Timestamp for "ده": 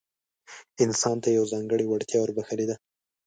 2.69-2.75